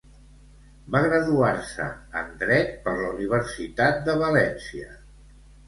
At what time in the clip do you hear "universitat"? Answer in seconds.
3.13-4.03